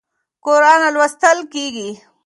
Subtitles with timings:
[0.45, 1.89] قرآن لوستل کېږي.